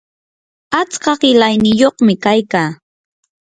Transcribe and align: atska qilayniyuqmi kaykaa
atska 0.79 1.11
qilayniyuqmi 1.21 2.13
kaykaa 2.23 2.69